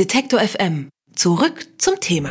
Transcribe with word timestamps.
Detektor 0.00 0.40
FM. 0.40 0.88
Zurück 1.14 1.66
zum 1.76 2.00
Thema. 2.00 2.30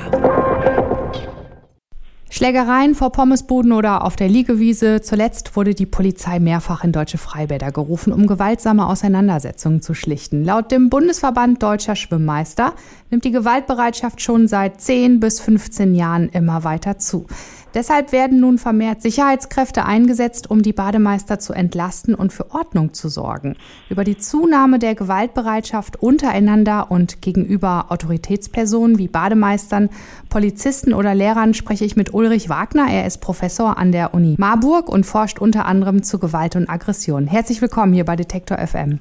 Schlägereien 2.32 2.96
vor 2.96 3.12
Pommesbuden 3.12 3.74
oder 3.74 4.06
auf 4.06 4.16
der 4.16 4.28
Liegewiese. 4.28 5.02
Zuletzt 5.02 5.56
wurde 5.56 5.76
die 5.76 5.86
Polizei 5.86 6.40
mehrfach 6.40 6.84
in 6.84 6.92
deutsche 6.92 7.20
Freibäder 7.20 7.72
gerufen, 7.72 8.12
um 8.12 8.26
gewaltsame 8.26 8.88
Auseinandersetzungen 8.88 9.84
zu 9.84 9.94
schlichten. 9.94 10.44
Laut 10.44 10.72
dem 10.72 10.90
Bundesverband 10.90 11.62
Deutscher 11.62 11.96
Schwimmmeister 11.96 12.74
nimmt 13.12 13.24
die 13.24 13.32
Gewaltbereitschaft 13.32 14.20
schon 14.20 14.48
seit 14.48 14.82
10 14.82 15.20
bis 15.20 15.40
15 15.40 15.94
Jahren 15.94 16.30
immer 16.30 16.64
weiter 16.64 16.98
zu. 16.98 17.28
Deshalb 17.74 18.12
werden 18.12 18.40
nun 18.40 18.58
vermehrt 18.58 19.02
Sicherheitskräfte 19.02 19.86
eingesetzt, 19.86 20.50
um 20.50 20.64
die 20.64 20.74
Bademeister 20.74 21.38
zu 21.38 21.54
entlasten 21.54 22.16
und 22.16 22.34
für 22.34 22.52
Ordnung 22.52 22.94
zu 22.94 23.10
sorgen. 23.10 23.58
Über 23.90 24.04
die 24.04 24.18
Zunahme 24.18 24.80
der 24.80 24.96
Gewaltbereitschaft 24.96 26.02
untereinander 26.02 26.90
und 26.90 27.22
gegenüber 27.22 27.86
Autoritätspersonen 27.90 28.98
wie 28.98 29.08
Bademeistern, 29.08 29.90
Polizisten 30.30 30.94
oder 30.94 31.14
Lehrern 31.14 31.54
spreche 31.54 31.86
ich 31.86 31.96
mit 31.96 32.14
Ulrich 32.14 32.50
Wagner. 32.50 32.88
Er 32.90 33.06
ist 33.06 33.20
Professor 33.20 33.78
an 33.78 33.92
der 33.92 34.14
Uni 34.14 34.36
Marburg 34.40 34.90
und 34.90 35.06
forscht 35.06 35.40
unter 35.40 35.66
anderem 35.66 36.02
zu 36.02 36.18
Gewalt 36.18 36.56
und 36.56 36.70
Aggression. 36.70 37.28
Herzlich 37.28 37.62
willkommen 37.62 37.94
hier 37.94 38.06
bei 38.06 38.16
Detektor 38.16 38.58
FM. 38.58 39.00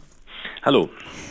Hallo. 0.62 0.88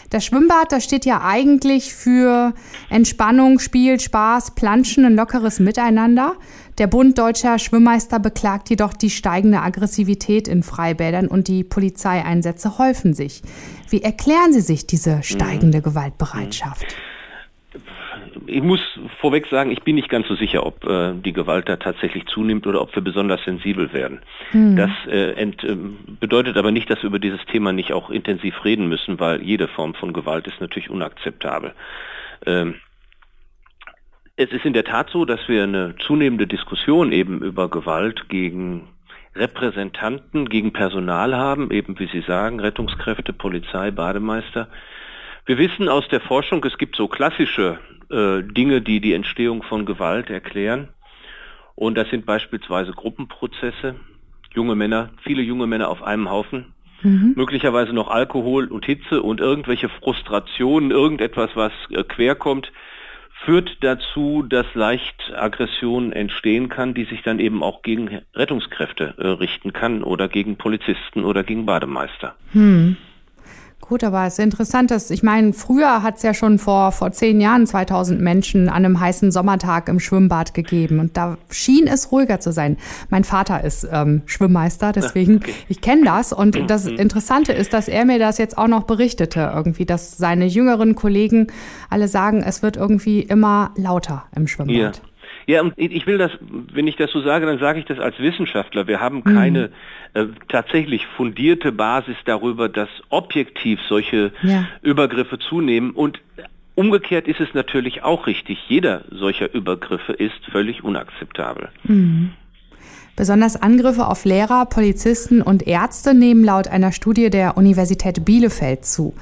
Das 0.09 0.23
Schwimmbad, 0.23 0.71
das 0.71 0.85
steht 0.85 1.05
ja 1.05 1.21
eigentlich 1.21 1.93
für 1.93 2.53
Entspannung, 2.89 3.59
Spiel, 3.59 3.99
Spaß, 3.99 4.55
Planschen, 4.55 5.03
ein 5.03 5.15
lockeres 5.15 5.59
Miteinander. 5.59 6.35
Der 6.77 6.87
Bund 6.87 7.17
Deutscher 7.17 7.59
Schwimmmeister 7.59 8.19
beklagt 8.19 8.69
jedoch 8.69 8.93
die 8.93 9.09
steigende 9.09 9.61
Aggressivität 9.61 10.47
in 10.47 10.63
Freibädern 10.63 11.27
und 11.27 11.49
die 11.49 11.65
Polizeieinsätze 11.65 12.77
häufen 12.77 13.13
sich. 13.13 13.41
Wie 13.89 14.01
erklären 14.01 14.53
Sie 14.53 14.61
sich 14.61 14.87
diese 14.87 15.23
steigende 15.23 15.81
Gewaltbereitschaft? 15.81 16.85
Ich 18.47 18.63
muss 18.63 18.79
vorweg 19.19 19.47
sagen, 19.47 19.71
ich 19.71 19.83
bin 19.83 19.95
nicht 19.95 20.09
ganz 20.09 20.27
so 20.27 20.35
sicher, 20.35 20.65
ob 20.65 20.83
äh, 20.85 21.13
die 21.13 21.33
Gewalt 21.33 21.67
da 21.69 21.75
tatsächlich 21.75 22.25
zunimmt 22.27 22.65
oder 22.65 22.81
ob 22.81 22.95
wir 22.95 23.03
besonders 23.03 23.43
sensibel 23.43 23.93
werden. 23.93 24.19
Hm. 24.51 24.75
Das 24.75 24.89
äh, 25.07 25.33
ent, 25.33 25.63
äh, 25.63 25.75
bedeutet 26.19 26.57
aber 26.57 26.71
nicht, 26.71 26.89
dass 26.89 27.01
wir 27.03 27.07
über 27.07 27.19
dieses 27.19 27.43
Thema 27.45 27.73
nicht 27.73 27.93
auch 27.93 28.09
intensiv 28.09 28.63
reden 28.63 28.87
müssen, 28.87 29.19
weil 29.19 29.43
jede 29.43 29.67
Form 29.67 29.93
von 29.93 30.13
Gewalt 30.13 30.47
ist 30.47 30.61
natürlich 30.61 30.89
unakzeptabel. 30.89 31.73
Ähm, 32.45 32.75
es 34.37 34.51
ist 34.51 34.65
in 34.65 34.73
der 34.73 34.83
Tat 34.83 35.09
so, 35.09 35.25
dass 35.25 35.47
wir 35.47 35.63
eine 35.63 35.95
zunehmende 36.05 36.47
Diskussion 36.47 37.11
eben 37.11 37.41
über 37.41 37.69
Gewalt 37.69 38.29
gegen 38.29 38.87
Repräsentanten, 39.35 40.47
gegen 40.47 40.73
Personal 40.73 41.35
haben, 41.35 41.71
eben 41.71 41.97
wie 41.99 42.07
Sie 42.07 42.21
sagen, 42.21 42.59
Rettungskräfte, 42.59 43.33
Polizei, 43.33 43.91
Bademeister. 43.91 44.67
Wir 45.47 45.57
wissen 45.57 45.87
aus 45.87 46.05
der 46.09 46.19
Forschung, 46.19 46.61
es 46.65 46.77
gibt 46.77 46.97
so 46.97 47.07
klassische 47.07 47.79
äh, 48.11 48.43
Dinge, 48.43 48.81
die 48.81 48.99
die 48.99 49.13
Entstehung 49.13 49.63
von 49.63 49.85
Gewalt 49.85 50.29
erklären. 50.29 50.89
Und 51.73 51.95
das 51.95 52.09
sind 52.09 52.25
beispielsweise 52.25 52.91
Gruppenprozesse, 52.91 53.95
junge 54.53 54.75
Männer, 54.75 55.11
viele 55.23 55.41
junge 55.41 55.65
Männer 55.65 55.87
auf 55.87 56.03
einem 56.03 56.29
Haufen, 56.29 56.73
mhm. 57.01 57.31
möglicherweise 57.37 57.93
noch 57.93 58.09
Alkohol 58.09 58.67
und 58.67 58.85
Hitze 58.85 59.21
und 59.21 59.39
irgendwelche 59.39 59.87
Frustrationen, 59.87 60.91
irgendetwas, 60.91 61.51
was 61.55 61.71
äh, 61.91 62.03
querkommt, 62.03 62.73
führt 63.45 63.77
dazu, 63.79 64.43
dass 64.43 64.65
leicht 64.73 65.31
Aggression 65.33 66.11
entstehen 66.11 66.67
kann, 66.67 66.93
die 66.93 67.05
sich 67.05 67.21
dann 67.21 67.39
eben 67.39 67.63
auch 67.63 67.83
gegen 67.83 68.19
Rettungskräfte 68.33 69.15
äh, 69.17 69.27
richten 69.27 69.71
kann 69.71 70.03
oder 70.03 70.27
gegen 70.27 70.57
Polizisten 70.57 71.23
oder 71.23 71.43
gegen 71.43 71.65
Bademeister. 71.65 72.35
Hm. 72.51 72.97
Gut, 73.89 74.03
aber 74.03 74.25
es 74.25 74.33
ist 74.33 74.43
interessant, 74.43 74.91
dass 74.91 75.11
ich 75.11 75.23
meine, 75.23 75.53
früher 75.53 76.03
hat 76.03 76.17
es 76.17 76.23
ja 76.23 76.33
schon 76.33 76.59
vor, 76.59 76.91
vor 76.91 77.13
zehn 77.13 77.39
Jahren 77.39 77.65
2000 77.65 78.19
Menschen 78.19 78.67
an 78.67 78.83
einem 78.83 78.99
heißen 78.99 79.31
Sommertag 79.31 79.87
im 79.87 80.01
Schwimmbad 80.01 80.53
gegeben 80.53 80.99
und 80.99 81.15
da 81.15 81.37
schien 81.49 81.87
es 81.87 82.11
ruhiger 82.11 82.41
zu 82.41 82.51
sein. 82.51 82.75
Mein 83.09 83.23
Vater 83.23 83.63
ist 83.63 83.87
ähm, 83.89 84.23
Schwimmmeister, 84.25 84.91
deswegen 84.91 85.37
okay. 85.43 85.53
ich 85.69 85.79
kenne 85.79 86.03
das 86.03 86.33
und 86.33 86.57
das. 86.69 86.85
Interessante 86.87 87.53
ist, 87.53 87.73
dass 87.73 87.87
er 87.87 88.05
mir 88.05 88.17
das 88.17 88.37
jetzt 88.37 88.57
auch 88.57 88.67
noch 88.67 88.83
berichtete 88.83 89.51
irgendwie, 89.53 89.85
dass 89.85 90.17
seine 90.17 90.45
jüngeren 90.45 90.95
Kollegen 90.95 91.47
alle 91.89 92.07
sagen, 92.07 92.41
es 92.41 92.61
wird 92.61 92.75
irgendwie 92.75 93.21
immer 93.21 93.71
lauter 93.75 94.25
im 94.35 94.47
Schwimmbad. 94.47 94.75
Ja. 94.75 94.91
Ja, 95.47 95.61
und 95.61 95.73
ich 95.77 96.05
will 96.05 96.17
das, 96.17 96.31
wenn 96.73 96.87
ich 96.87 96.97
das 96.97 97.09
so 97.09 97.21
sage, 97.21 97.45
dann 97.45 97.57
sage 97.57 97.79
ich 97.79 97.85
das 97.85 97.99
als 97.99 98.19
Wissenschaftler. 98.19 98.85
Wir 98.85 98.99
haben 98.99 99.23
keine 99.23 99.69
mhm. 100.13 100.19
äh, 100.21 100.25
tatsächlich 100.49 101.07
fundierte 101.07 101.71
Basis 101.71 102.17
darüber, 102.25 102.67
dass 102.67 102.89
objektiv 103.07 103.79
solche 103.87 104.33
ja. 104.43 104.65
Übergriffe 104.81 105.39
zunehmen. 105.39 105.91
Und 105.91 106.19
umgekehrt 106.75 107.29
ist 107.29 107.39
es 107.39 107.53
natürlich 107.53 108.03
auch 108.03 108.27
richtig. 108.27 108.59
Jeder 108.67 109.05
solcher 109.09 109.53
Übergriffe 109.53 110.11
ist 110.11 110.45
völlig 110.51 110.83
unakzeptabel. 110.83 111.69
Mhm. 111.83 112.31
Besonders 113.15 113.55
Angriffe 113.59 114.05
auf 114.05 114.25
Lehrer, 114.25 114.65
Polizisten 114.65 115.41
und 115.41 115.65
Ärzte 115.65 116.13
nehmen 116.13 116.43
laut 116.43 116.67
einer 116.67 116.91
Studie 116.91 117.29
der 117.29 117.55
Universität 117.55 118.25
Bielefeld 118.25 118.85
zu. 118.85 119.15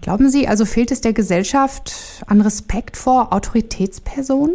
Glauben 0.00 0.30
Sie, 0.30 0.46
also 0.46 0.64
fehlt 0.64 0.92
es 0.92 1.00
der 1.00 1.12
Gesellschaft 1.12 2.22
an 2.28 2.40
Respekt 2.40 2.96
vor 2.96 3.32
Autoritätspersonen? 3.32 4.54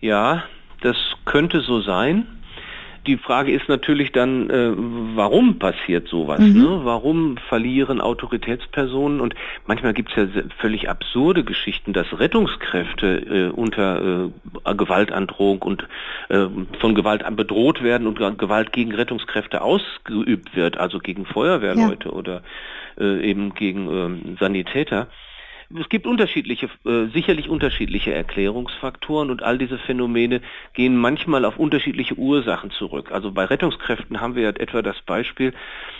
Ja, 0.00 0.44
das 0.80 0.96
könnte 1.24 1.60
so 1.60 1.80
sein. 1.80 2.26
Die 3.06 3.16
Frage 3.16 3.50
ist 3.50 3.66
natürlich 3.68 4.12
dann, 4.12 4.50
äh, 4.50 4.72
warum 5.16 5.58
passiert 5.58 6.08
sowas? 6.08 6.40
Mhm. 6.40 6.62
Ne? 6.62 6.80
Warum 6.84 7.38
verlieren 7.48 7.98
Autoritätspersonen? 8.00 9.22
Und 9.22 9.34
manchmal 9.66 9.94
gibt 9.94 10.10
es 10.10 10.16
ja 10.16 10.42
völlig 10.58 10.90
absurde 10.90 11.42
Geschichten, 11.42 11.94
dass 11.94 12.06
Rettungskräfte 12.18 13.50
äh, 13.50 13.50
unter 13.50 14.30
äh, 14.64 14.74
Gewaltandrohung 14.74 15.62
und 15.62 15.88
äh, 16.28 16.46
von 16.78 16.94
Gewalt 16.94 17.24
bedroht 17.36 17.82
werden 17.82 18.06
und 18.06 18.18
Gewalt 18.38 18.72
gegen 18.72 18.94
Rettungskräfte 18.94 19.62
ausgeübt 19.62 20.54
wird, 20.54 20.76
also 20.76 20.98
gegen 20.98 21.24
Feuerwehrleute 21.24 22.08
ja. 22.08 22.14
oder 22.14 22.42
äh, 22.98 23.20
eben 23.22 23.54
gegen 23.54 23.88
ähm, 23.90 24.36
Sanitäter 24.38 25.08
es 25.78 25.88
gibt 25.88 26.06
unterschiedliche, 26.06 26.68
äh, 26.84 27.06
sicherlich 27.12 27.48
unterschiedliche 27.48 28.12
Erklärungsfaktoren 28.12 29.30
und 29.30 29.42
all 29.42 29.56
diese 29.56 29.78
Phänomene 29.78 30.40
gehen 30.74 30.96
manchmal 30.96 31.44
auf 31.44 31.58
unterschiedliche 31.58 32.16
Ursachen 32.16 32.70
zurück. 32.70 33.12
Also 33.12 33.30
bei 33.30 33.44
Rettungskräften 33.44 34.20
haben 34.20 34.34
wir 34.34 34.42
ja 34.42 34.48
etwa 34.50 34.82
das 34.82 35.00
Beispiel, 35.02 35.52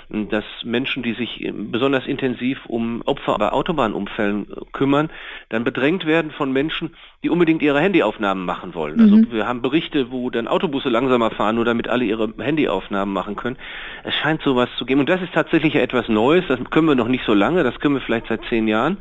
dass 0.08 0.44
Menschen, 0.64 1.04
die 1.04 1.12
sich 1.12 1.48
besonders 1.54 2.06
intensiv 2.06 2.66
um 2.66 3.02
Opfer 3.02 3.38
bei 3.38 3.52
Autobahnunfällen 3.52 4.50
äh, 4.50 4.54
kümmern, 4.72 5.08
dann 5.50 5.62
bedrängt 5.62 6.04
werden 6.04 6.32
von 6.32 6.52
Menschen, 6.52 6.96
die 7.22 7.30
unbedingt 7.30 7.62
ihre 7.62 7.80
Handyaufnahmen 7.80 8.44
machen 8.44 8.74
wollen. 8.74 9.00
Also 9.00 9.16
mhm. 9.16 9.24
Also 9.24 9.36
wir 9.36 9.46
haben 9.46 9.62
Berichte, 9.62 10.10
wo 10.10 10.30
dann 10.30 10.48
Autobusse 10.48 10.88
langsamer 10.88 11.30
fahren, 11.30 11.54
nur 11.54 11.64
damit 11.64 11.86
alle 11.86 12.04
ihre 12.04 12.32
Handyaufnahmen 12.38 13.14
machen 13.14 13.36
können. 13.36 13.56
Es 14.02 14.14
scheint 14.14 14.42
sowas 14.42 14.68
zu 14.78 14.84
geben. 14.84 15.00
Und 15.00 15.08
das 15.08 15.22
ist 15.22 15.32
tatsächlich 15.32 15.76
etwas 15.76 16.08
Neues, 16.08 16.44
das 16.48 16.58
können 16.70 16.88
wir 16.88 16.96
noch 16.96 17.08
nicht 17.08 17.24
so 17.24 17.34
lange, 17.34 17.62
das 17.62 17.78
können 17.78 17.94
wir 17.94 18.00
vielleicht 18.00 18.26
seit 18.26 18.44
zehn 18.48 18.66
Jahren 18.66 18.96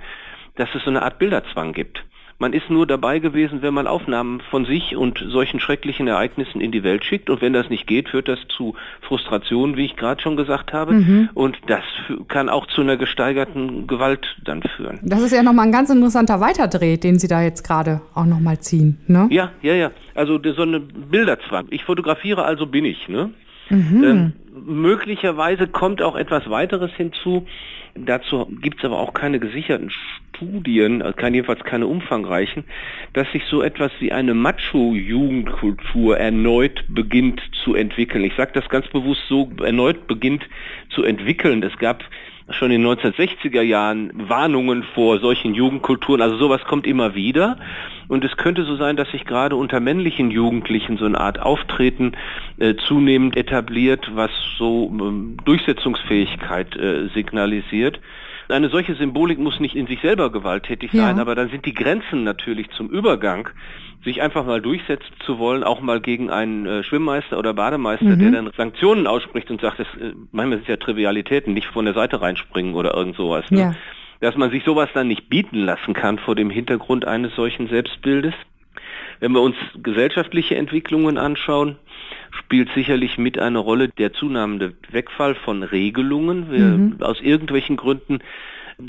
dass 0.60 0.70
es 0.76 0.84
so 0.84 0.90
eine 0.90 1.02
Art 1.02 1.18
Bilderzwang 1.20 1.74
gibt. 1.74 2.04
Man 2.42 2.54
ist 2.54 2.70
nur 2.70 2.88
dabei 2.88 3.20
gewesen, 3.20 3.62
wenn 3.62 3.74
man 3.74 3.86
Aufnahmen 3.86 4.40
von 4.50 4.64
sich 4.64 4.96
und 4.96 5.22
solchen 5.28 5.60
schrecklichen 5.60 6.08
Ereignissen 6.08 6.62
in 6.62 6.72
die 6.72 6.84
Welt 6.84 7.04
schickt. 7.04 7.30
Und 7.30 7.42
wenn 7.42 7.52
das 7.52 7.70
nicht 7.70 7.86
geht, 7.86 8.08
führt 8.08 8.30
das 8.30 8.40
zu 8.48 8.76
Frustrationen, 9.02 9.76
wie 9.76 9.84
ich 9.84 9.98
gerade 9.98 10.22
schon 10.22 10.38
gesagt 10.38 10.72
habe. 10.72 10.94
Mhm. 10.94 11.30
Und 11.34 11.58
das 11.68 11.84
kann 12.30 12.48
auch 12.48 12.66
zu 12.68 12.80
einer 12.80 12.96
gesteigerten 12.96 13.88
Gewalt 13.88 14.38
dann 14.46 14.64
führen. 14.64 15.00
Das 15.04 15.22
ist 15.22 15.34
ja 15.34 15.44
nochmal 15.44 15.66
ein 15.66 15.74
ganz 15.74 15.90
interessanter 15.90 16.40
Weiterdreh, 16.40 16.96
den 16.96 17.20
Sie 17.20 17.28
da 17.28 17.42
jetzt 17.42 17.64
gerade 17.64 18.00
auch 18.14 18.26
nochmal 18.26 18.60
ziehen. 18.60 19.00
Ne? 19.08 19.28
Ja, 19.32 19.52
ja, 19.62 19.74
ja. 19.74 19.92
Also 20.16 20.40
so 20.42 20.62
eine 20.62 20.80
Bilderzwang. 20.80 21.68
Ich 21.72 21.84
fotografiere, 21.84 22.46
also 22.46 22.68
bin 22.68 22.86
ich. 22.86 23.10
Ne? 23.10 23.32
Mhm. 23.70 24.04
Ähm, 24.04 24.34
möglicherweise 24.66 25.68
kommt 25.68 26.02
auch 26.02 26.16
etwas 26.16 26.50
weiteres 26.50 26.92
hinzu. 26.96 27.48
Dazu 27.96 28.46
gibt 28.62 28.80
es 28.80 28.86
aber 28.86 29.00
auch 29.00 29.14
keine 29.14 29.40
gesicherten 29.40 29.90
Studien, 29.90 31.02
also 31.02 31.16
kein, 31.16 31.34
jedenfalls 31.34 31.64
keine 31.64 31.88
umfangreichen, 31.88 32.64
dass 33.14 33.30
sich 33.32 33.44
so 33.46 33.62
etwas 33.62 33.92
wie 34.00 34.12
eine 34.12 34.34
Macho-Jugendkultur 34.34 36.18
erneut 36.18 36.84
beginnt 36.88 37.42
zu 37.64 37.76
entwickeln. 37.76 38.24
Ich 38.24 38.36
sage 38.36 38.52
das 38.54 38.70
ganz 38.70 38.88
bewusst 38.88 39.24
so, 39.28 39.52
erneut 39.62 40.08
beginnt 40.08 40.48
zu 40.90 41.04
entwickeln. 41.04 41.64
Es 41.64 41.78
gab 41.78 42.04
schon 42.52 42.72
in 42.72 42.84
den 42.84 42.92
1960er 42.92 43.62
Jahren 43.62 44.12
Warnungen 44.30 44.84
vor 44.96 45.20
solchen 45.20 45.54
Jugendkulturen. 45.54 46.22
Also 46.22 46.38
sowas 46.38 46.64
kommt 46.64 46.88
immer 46.88 47.16
wieder. 47.16 47.58
Und 48.08 48.26
es 48.26 48.38
könnte 48.38 48.64
so 48.64 48.76
sein, 48.76 48.96
dass 48.96 49.10
sich 49.12 49.26
gerade 49.26 49.56
unter 49.56 49.80
männlichen 49.80 50.32
Jugendlichen 50.32 50.98
so 50.98 51.06
eine 51.06 51.20
Art 51.20 51.40
Auftreten 51.40 52.14
äh, 52.58 52.76
zunehmend 52.76 53.38
etabliert, 53.38 54.10
was 54.14 54.32
so 54.58 54.92
ähm, 54.92 55.38
Durchsetzungsfähigkeit 55.46 56.76
äh, 56.76 57.08
signalisiert. 57.14 58.00
Eine 58.50 58.70
solche 58.70 58.96
Symbolik 58.96 59.40
muss 59.40 59.60
nicht 59.60 59.76
in 59.76 59.88
sich 59.88 60.02
selber 60.02 60.32
gewalttätig 60.32 60.92
sein, 60.92 61.18
ja. 61.18 61.22
aber 61.22 61.36
dann 61.36 61.50
sind 61.50 61.66
die 61.66 61.74
Grenzen 61.74 62.24
natürlich 62.24 62.70
zum 62.72 62.90
Übergang, 62.90 63.50
sich 64.04 64.22
einfach 64.22 64.46
mal 64.46 64.62
durchsetzen 64.62 65.14
zu 65.26 65.38
wollen, 65.38 65.64
auch 65.64 65.82
mal 65.82 66.02
gegen 66.02 66.30
einen 66.30 66.66
äh, 66.66 66.84
Schwimmmeister 66.84 67.38
oder 67.38 67.54
Bademeister, 67.54 68.06
mhm. 68.06 68.20
der 68.20 68.32
dann 68.32 68.52
Sanktionen 68.58 69.08
ausspricht 69.08 69.52
und 69.52 69.62
sagt, 69.62 69.80
das, 69.80 69.88
äh, 70.00 70.14
manchmal 70.32 70.60
sind 70.60 70.68
ja 70.68 70.78
Trivialitäten, 70.78 71.54
nicht 71.54 71.68
von 71.68 71.86
der 71.86 71.94
Seite 71.94 72.22
reinspringen 72.22 72.74
oder 72.74 72.96
irgend 72.96 73.16
sowas. 73.16 73.50
Ne? 73.52 73.60
Ja. 73.60 73.76
dass 74.22 74.36
man 74.36 74.52
sich 74.52 74.64
sowas 74.64 74.90
dann 74.94 75.08
nicht 75.08 75.30
bieten 75.30 75.60
lassen 75.60 75.94
kann 75.94 76.18
vor 76.20 76.36
dem 76.36 76.50
Hintergrund 76.50 77.06
eines 77.06 77.36
solchen 77.36 77.68
Selbstbildes. 77.68 78.34
Wenn 79.20 79.34
wir 79.34 79.42
uns 79.42 79.56
gesellschaftliche 79.82 80.56
Entwicklungen 80.56 81.18
anschauen, 81.18 81.76
spielt 82.32 82.70
sicherlich 82.74 83.18
mit 83.18 83.38
eine 83.38 83.60
Rolle 83.60 83.90
der 83.90 84.14
zunehmende 84.14 84.74
Wegfall 84.92 85.36
von 85.36 85.64
Regelungen. 85.64 86.52
Wir, 86.52 86.66
mhm. 86.66 86.98
Aus 87.02 87.20
irgendwelchen 87.22 87.76
Gründen 87.76 88.20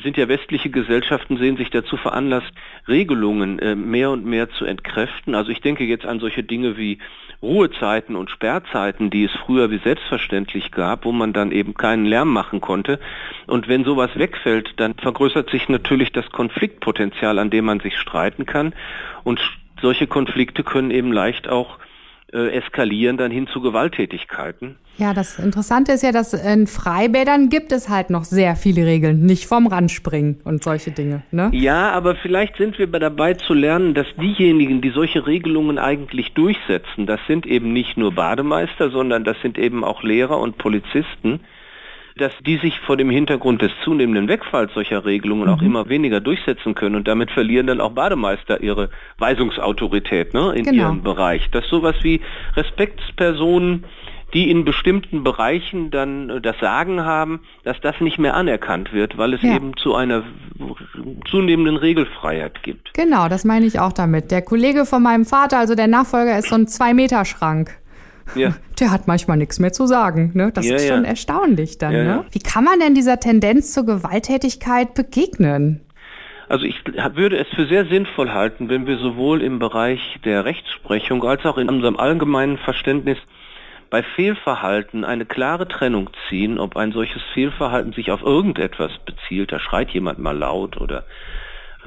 sind 0.03 0.17
ja 0.17 0.29
westliche 0.29 0.71
Gesellschaften, 0.71 1.37
sehen 1.37 1.57
sich 1.57 1.71
dazu 1.71 1.97
veranlasst, 1.97 2.53
Regelungen 2.87 3.59
äh, 3.59 3.75
mehr 3.75 4.11
und 4.11 4.25
mehr 4.25 4.49
zu 4.51 4.65
entkräften. 4.65 5.35
Also 5.35 5.51
ich 5.51 5.61
denke 5.61 5.85
jetzt 5.85 6.07
an 6.07 6.21
solche 6.21 6.45
Dinge 6.45 6.77
wie 6.77 6.99
Ruhezeiten 7.43 8.15
und 8.15 8.31
Sperrzeiten, 8.31 9.11
die 9.11 9.25
es 9.25 9.33
früher 9.33 9.71
wie 9.71 9.79
selbstverständlich 9.79 10.71
gab, 10.71 11.05
wo 11.05 11.13
man 11.13 11.33
dann 11.33 11.51
eben 11.51 11.75
keinen 11.75 12.05
Lärm 12.05 12.33
machen 12.33 12.61
konnte. 12.61 13.01
Und 13.47 13.67
wenn 13.67 13.85
sowas 13.85 14.11
wegfällt, 14.15 14.75
dann 14.77 14.95
vergrößert 14.95 15.51
sich 15.51 15.69
natürlich 15.69 16.13
das 16.13 16.31
Konfliktpotenzial, 16.31 17.39
an 17.39 17.51
dem 17.51 17.65
man 17.65 17.81
sich 17.81 17.99
streiten 17.99 18.47
kann. 18.47 18.75
Und 19.25 19.41
solche 19.81 20.07
Konflikte 20.07 20.63
können 20.65 20.91
eben 20.91 21.13
leicht 21.13 21.49
auch 21.49 21.79
äh, 22.33 22.51
eskalieren 22.57 23.17
dann 23.17 23.31
hin 23.31 23.49
zu 23.49 23.61
Gewalttätigkeiten. 23.61 24.77
Ja, 24.99 25.15
das 25.15 25.39
Interessante 25.39 25.93
ist 25.93 26.03
ja, 26.03 26.13
dass 26.13 26.33
in 26.33 26.67
Freibädern 26.67 27.49
gibt 27.49 27.73
es 27.73 27.89
halt 27.89 28.11
noch 28.11 28.25
sehr 28.25 28.55
viele 28.55 28.87
Regeln, 28.87 29.27
nicht 29.27 29.47
vom 29.47 29.67
Rand 29.67 29.91
springen 29.91 30.41
und 30.45 30.63
solche 30.63 30.91
Dinge. 30.91 31.23
Ne? 31.31 31.51
Ja, 31.53 31.91
aber 31.91 32.17
vielleicht 32.17 32.57
sind 32.57 32.79
wir 32.79 32.87
dabei 32.87 33.35
zu 33.35 33.55
lernen, 33.55 33.95
dass 33.95 34.07
diejenigen, 34.21 34.81
die 34.81 34.91
solche 34.91 35.27
Regelungen 35.27 35.79
eigentlich 35.79 36.33
durchsetzen, 36.35 37.07
das 37.07 37.21
sind 37.27 37.47
eben 37.47 37.73
nicht 37.73 37.97
nur 37.97 38.15
Bademeister, 38.15 38.91
sondern 38.91 39.25
das 39.25 39.37
sind 39.43 39.59
eben 39.59 39.83
auch 39.83 40.03
Lehrer 40.03 40.39
und 40.39 40.59
Polizisten, 40.59 41.41
dass 42.17 42.33
die 42.45 42.59
sich 42.59 42.79
vor 42.81 42.97
dem 42.97 43.11
Hintergrund 43.11 43.63
des 43.63 43.73
zunehmenden 43.85 44.29
Wegfalls 44.29 44.73
solcher 44.75 45.05
Regelungen 45.05 45.49
mhm. 45.49 45.55
auch 45.55 45.63
immer 45.63 45.89
weniger 45.89 46.21
durchsetzen 46.21 46.75
können 46.75 46.97
und 46.97 47.09
damit 47.09 47.31
verlieren 47.31 47.67
dann 47.67 47.81
auch 47.81 47.93
Bademeister 47.93 48.61
ihre 48.61 48.91
Weisungsautorität 49.19 50.35
ne, 50.35 50.53
in 50.55 50.65
genau. 50.65 50.83
ihrem 50.85 51.03
Bereich. 51.03 51.51
Dass 51.51 51.67
sowas 51.69 51.97
wie 52.03 52.21
Respektspersonen 52.57 53.85
die 54.33 54.51
in 54.51 54.65
bestimmten 54.65 55.25
Bereichen 55.25 55.91
dann 55.91 56.31
äh, 56.31 56.41
das 56.41 56.59
Sagen 56.61 57.05
haben, 57.05 57.41
dass 57.65 57.81
das 57.81 58.01
nicht 58.01 58.19
mehr 58.19 58.35
anerkannt 58.35 58.93
wird, 58.93 59.19
weil 59.19 59.35
es 59.35 59.43
ja. 59.43 59.57
eben 59.57 59.77
zu 59.77 59.95
einer 59.95 60.23
zunehmenden 61.31 61.77
Regelfreiheit 61.77 62.63
gibt. 62.63 62.95
Genau, 62.95 63.29
das 63.29 63.45
meine 63.45 63.67
ich 63.67 63.81
auch 63.81 63.93
damit. 63.93 64.31
Der 64.31 64.43
Kollege 64.43 64.85
von 64.85 65.03
meinem 65.03 65.25
Vater, 65.25 65.59
also 65.59 65.75
der 65.75 65.89
Nachfolger, 65.89 66.39
ist 66.39 66.49
so 66.49 66.55
ein 66.55 66.67
Zwei-Meter-Schrank. 66.67 67.80
Ja. 68.35 68.55
Der 68.81 68.91
hat 68.91 69.07
manchmal 69.07 69.37
nichts 69.37 69.59
mehr 69.59 69.73
zu 69.73 69.87
sagen. 69.87 70.31
Ne? 70.35 70.51
Das 70.53 70.67
ja, 70.67 70.77
ist 70.77 70.89
schon 70.89 71.05
ja. 71.05 71.11
erstaunlich 71.11 71.79
dann. 71.79 71.93
Ne? 71.93 72.25
Wie 72.31 72.39
kann 72.39 72.65
man 72.65 72.81
denn 72.81 72.95
dieser 72.95 73.21
Tendenz 73.21 73.73
zur 73.73 73.85
Gewalttätigkeit 73.85 74.95
begegnen? 74.95 75.81
Also 76.49 76.65
ich 76.65 76.83
würde 77.15 77.39
es 77.39 77.47
für 77.55 77.67
sehr 77.69 77.87
sinnvoll 77.87 78.31
halten, 78.31 78.69
wenn 78.69 78.87
wir 78.87 78.99
sowohl 78.99 79.41
im 79.41 79.61
Bereich 79.61 80.01
der 80.25 80.45
Rechtsprechung 80.45 81.23
als 81.23 81.45
auch 81.45 81.59
in 81.59 81.69
unserem 81.69 81.97
allgemeinen 81.97 82.59
Verständnis 82.59 83.19
bei 83.91 84.03
Fehlverhalten 84.03 85.05
eine 85.05 85.27
klare 85.27 85.69
Trennung 85.69 86.11
ziehen, 86.29 86.59
ob 86.59 86.77
ein 86.77 86.93
solches 86.93 87.23
Fehlverhalten 87.35 87.93
sich 87.93 88.11
auf 88.11 88.23
irgendetwas 88.23 88.93
bezielt, 89.05 89.53
da 89.53 89.61
schreit 89.61 89.91
jemand 89.91 90.19
mal 90.19 90.37
laut 90.37 90.81
oder 90.81 91.05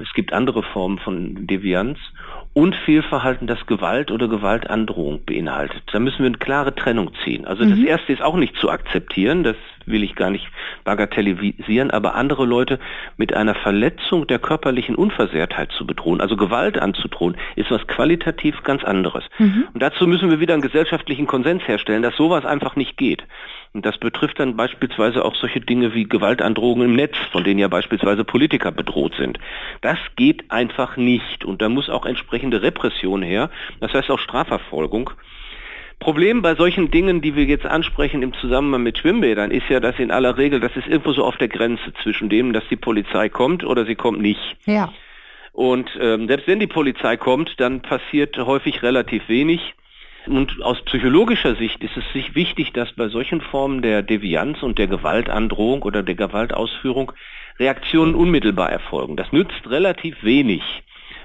es 0.00 0.12
gibt 0.14 0.32
andere 0.32 0.62
Formen 0.62 0.98
von 0.98 1.46
Devianz 1.46 1.98
und 2.54 2.74
Fehlverhalten, 2.86 3.46
das 3.46 3.66
Gewalt 3.66 4.10
oder 4.10 4.28
Gewaltandrohung 4.28 5.24
beinhaltet. 5.24 5.82
Da 5.92 5.98
müssen 5.98 6.20
wir 6.20 6.26
eine 6.26 6.38
klare 6.38 6.74
Trennung 6.74 7.10
ziehen. 7.24 7.44
Also 7.44 7.64
mhm. 7.64 7.70
das 7.70 7.80
erste 7.80 8.12
ist 8.12 8.22
auch 8.22 8.36
nicht 8.36 8.56
zu 8.56 8.70
akzeptieren, 8.70 9.42
das 9.42 9.56
will 9.86 10.02
ich 10.02 10.14
gar 10.14 10.30
nicht 10.30 10.46
bagatellisieren, 10.84 11.90
aber 11.90 12.14
andere 12.14 12.44
Leute 12.44 12.78
mit 13.16 13.34
einer 13.34 13.54
Verletzung 13.54 14.26
der 14.26 14.38
körperlichen 14.38 14.94
Unversehrtheit 14.94 15.72
zu 15.72 15.86
bedrohen, 15.86 16.20
also 16.20 16.36
Gewalt 16.36 16.78
anzudrohen, 16.78 17.36
ist 17.56 17.70
was 17.70 17.86
qualitativ 17.86 18.62
ganz 18.62 18.84
anderes. 18.84 19.24
Mhm. 19.38 19.68
Und 19.72 19.82
dazu 19.82 20.06
müssen 20.06 20.30
wir 20.30 20.40
wieder 20.40 20.54
einen 20.54 20.62
gesellschaftlichen 20.62 21.26
Konsens 21.26 21.66
herstellen, 21.66 22.02
dass 22.02 22.16
sowas 22.16 22.44
einfach 22.44 22.76
nicht 22.76 22.96
geht. 22.96 23.24
Und 23.74 23.84
das 23.84 23.98
betrifft 23.98 24.38
dann 24.38 24.56
beispielsweise 24.56 25.24
auch 25.24 25.34
solche 25.34 25.60
Dinge 25.60 25.94
wie 25.94 26.04
Gewaltandrohungen 26.04 26.90
im 26.90 26.96
Netz, 26.96 27.16
von 27.32 27.42
denen 27.42 27.58
ja 27.58 27.66
beispielsweise 27.66 28.24
Politiker 28.24 28.70
bedroht 28.70 29.14
sind. 29.18 29.40
Das 29.80 29.98
geht 30.14 30.48
einfach 30.52 30.96
nicht. 30.96 31.44
Und 31.44 31.60
da 31.60 31.68
muss 31.68 31.90
auch 31.90 32.06
entsprechende 32.06 32.62
Repression 32.62 33.22
her. 33.22 33.50
Das 33.80 33.92
heißt 33.92 34.10
auch 34.10 34.20
Strafverfolgung. 34.20 35.10
Problem 36.00 36.42
bei 36.42 36.54
solchen 36.54 36.90
Dingen, 36.90 37.22
die 37.22 37.34
wir 37.34 37.44
jetzt 37.44 37.66
ansprechen 37.66 38.22
im 38.22 38.34
Zusammenhang 38.34 38.82
mit 38.82 38.98
Schwimmbädern, 38.98 39.50
ist 39.50 39.68
ja, 39.68 39.80
dass 39.80 39.98
in 39.98 40.10
aller 40.10 40.36
Regel, 40.36 40.60
das 40.60 40.76
ist 40.76 40.86
irgendwo 40.86 41.12
so 41.12 41.24
auf 41.24 41.36
der 41.38 41.48
Grenze 41.48 41.92
zwischen 42.02 42.28
dem, 42.28 42.52
dass 42.52 42.64
die 42.68 42.76
Polizei 42.76 43.28
kommt 43.28 43.64
oder 43.64 43.86
sie 43.86 43.94
kommt 43.94 44.20
nicht. 44.20 44.56
Ja. 44.66 44.92
Und 45.52 45.88
ähm, 46.00 46.26
selbst 46.26 46.48
wenn 46.48 46.58
die 46.58 46.66
Polizei 46.66 47.16
kommt, 47.16 47.58
dann 47.58 47.80
passiert 47.80 48.36
häufig 48.36 48.82
relativ 48.82 49.28
wenig. 49.28 49.74
Und 50.26 50.62
aus 50.62 50.82
psychologischer 50.82 51.54
Sicht 51.54 51.82
ist 51.84 51.96
es 51.96 52.04
sich 52.12 52.34
wichtig, 52.34 52.72
dass 52.72 52.92
bei 52.92 53.08
solchen 53.08 53.40
Formen 53.40 53.82
der 53.82 54.02
Devianz 54.02 54.62
und 54.62 54.78
der 54.78 54.86
Gewaltandrohung 54.86 55.82
oder 55.82 56.02
der 56.02 56.14
Gewaltausführung 56.14 57.12
Reaktionen 57.58 58.14
unmittelbar 58.14 58.70
erfolgen. 58.70 59.16
Das 59.16 59.30
nützt 59.32 59.68
relativ 59.68 60.22
wenig, 60.22 60.62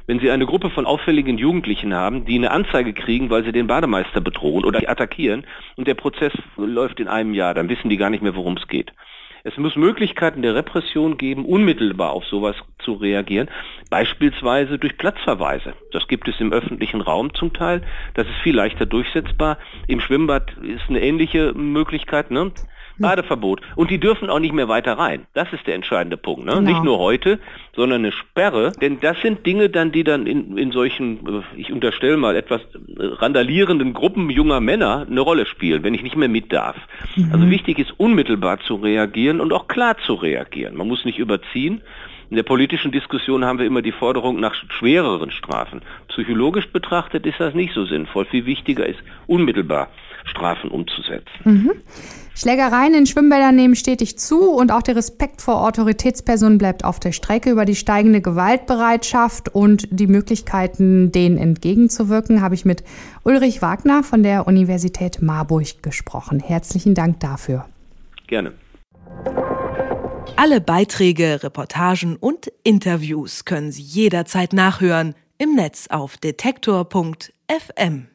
wenn 0.10 0.20
Sie 0.20 0.32
eine 0.32 0.48
Gruppe 0.48 0.72
von 0.72 0.88
auffälligen 0.88 1.38
Jugendlichen 1.38 1.94
haben, 1.94 2.26
die 2.26 2.34
eine 2.34 2.50
Anzeige 2.50 2.94
kriegen, 2.94 3.30
weil 3.30 3.44
sie 3.44 3.52
den 3.52 3.68
Bademeister 3.68 4.22
bedrohen 4.22 4.66
oder 4.66 4.80
attackieren 4.90 5.46
und 5.76 5.88
der 5.88 5.94
Prozess 5.94 6.34
läuft 6.58 7.00
in 7.00 7.08
einem 7.08 7.36
Jahr, 7.36 7.54
dann 7.54 7.70
wissen 7.70 7.90
die 7.90 7.98
gar 7.98 8.10
nicht 8.10 8.24
mehr, 8.24 8.36
worum 8.36 8.58
es 8.58 8.68
geht. 8.68 8.92
Es 9.44 9.56
muss 9.58 9.76
Möglichkeiten 9.76 10.42
der 10.42 10.56
Repression 10.56 11.20
geben, 11.20 11.46
unmittelbar 11.46 12.10
auf 12.10 12.26
sowas 12.26 12.56
zu 12.80 12.94
reagieren, 12.94 13.50
beispielsweise 13.92 14.80
durch 14.80 14.98
Platzverweise. 14.98 15.76
Das 15.92 16.08
gibt 16.08 16.28
es 16.28 16.40
im 16.40 16.54
öffentlichen 16.54 17.02
Raum 17.02 17.32
zum 17.36 17.54
Teil. 17.54 17.84
Das 18.16 18.26
ist 18.26 18.38
viel 18.42 18.56
leichter 18.56 18.88
durchsetzbar. 18.88 19.60
Im 19.86 20.02
Schwimmbad 20.02 20.58
ist 20.64 20.90
eine 20.90 21.02
ähnliche 21.02 21.54
Möglichkeit. 21.54 22.32
Ne? 22.32 22.52
Badeverbot. 23.00 23.62
Und 23.76 23.90
die 23.90 24.00
dürfen 24.00 24.30
auch 24.30 24.40
nicht 24.40 24.54
mehr 24.54 24.68
weiter 24.68 24.94
rein. 24.94 25.26
Das 25.34 25.52
ist 25.54 25.66
der 25.68 25.76
entscheidende 25.76 26.18
Punkt. 26.18 26.46
Ne? 26.46 26.54
Genau. 26.54 26.62
Nicht 26.62 26.84
nur 26.84 27.00
heute, 27.00 27.40
sondern 27.76 28.02
eine 28.02 28.12
Sperre. 28.12 28.72
Denn 28.82 29.00
das 29.00 29.20
sind 29.22 29.46
Dinge 29.46 29.70
dann, 29.70 29.92
die 29.92 30.04
dann 30.04 30.28
in, 30.28 30.58
in 30.58 30.72
solchen, 30.72 31.26
äh, 31.28 31.42
ich 31.56 31.72
unterstelle 31.72 32.18
mal, 32.18 32.36
etwas 32.36 32.62
randalierenden 32.98 33.94
Gruppen 33.94 34.30
junger 34.30 34.60
Männer 34.60 35.06
eine 35.10 35.22
Rolle 35.22 35.46
spielen, 35.46 35.84
wenn 35.84 35.94
ich 35.94 36.04
nicht 36.04 36.16
mehr 36.16 36.30
mit 36.30 36.52
darf. 36.52 36.76
Mhm. 37.16 37.30
Also 37.32 37.50
wichtig 37.50 37.80
ist, 37.80 37.94
unmittelbar 37.98 38.60
zu 38.60 38.76
reagieren 38.76 39.42
und 39.42 39.54
auch 39.54 39.68
klar 39.68 39.98
zu 40.06 40.14
reagieren. 40.16 40.76
Man 40.76 40.88
muss 40.88 41.06
nicht 41.06 41.20
überziehen. 41.20 41.82
In 42.30 42.36
der 42.36 42.44
politischen 42.44 42.92
Diskussion 42.92 43.44
haben 43.44 43.58
wir 43.58 43.66
immer 43.66 43.82
die 43.82 43.92
Forderung 43.92 44.40
nach 44.40 44.54
schwereren 44.78 45.32
Strafen. 45.32 45.82
Psychologisch 46.10 46.68
betrachtet 46.68 47.26
ist 47.26 47.40
das 47.40 47.56
nicht 47.56 47.74
so 47.74 47.86
sinnvoll. 47.86 48.26
Viel 48.26 48.46
wichtiger 48.46 48.86
ist, 48.86 49.00
unmittelbar 49.26 49.90
Strafen 50.30 50.70
umzusetzen. 50.72 51.30
Mhm. 51.44 51.72
Schlägereien 52.36 52.94
in 52.94 53.06
Schwimmbädern 53.06 53.54
nehmen 53.54 53.76
stetig 53.76 54.18
zu 54.18 54.50
und 54.50 54.72
auch 54.72 54.82
der 54.82 54.96
Respekt 54.96 55.42
vor 55.42 55.62
Autoritätspersonen 55.62 56.58
bleibt 56.58 56.86
auf 56.86 57.00
der 57.02 57.12
Strecke. 57.12 57.50
Über 57.50 57.66
die 57.66 57.76
steigende 57.76 58.22
Gewaltbereitschaft 58.22 59.50
und 59.50 59.90
die 59.92 60.08
Möglichkeiten, 60.08 61.12
denen 61.12 61.38
entgegenzuwirken, 61.38 62.42
habe 62.42 62.56
ich 62.56 62.64
mit 62.64 62.84
Ulrich 63.24 63.62
Wagner 63.62 64.04
von 64.04 64.24
der 64.24 64.48
Universität 64.48 65.22
Marburg 65.22 65.84
gesprochen. 65.84 66.40
Herzlichen 66.40 66.96
Dank 66.96 67.20
dafür. 67.20 67.66
Gerne. 68.28 68.54
Alle 70.38 70.62
Beiträge, 70.62 71.44
Reportagen 71.44 72.16
und 72.16 72.52
Interviews 72.64 73.44
können 73.44 73.74
Sie 73.74 73.82
jederzeit 73.82 74.54
nachhören 74.54 75.16
im 75.38 75.56
Netz 75.56 75.88
auf 75.90 76.16
detektor.fm. 76.16 78.08